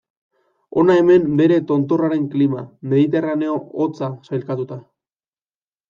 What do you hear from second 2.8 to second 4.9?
mediterraneo hotza sailkatuta.